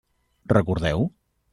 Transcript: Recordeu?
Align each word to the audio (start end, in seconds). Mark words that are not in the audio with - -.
Recordeu? 0.53 1.07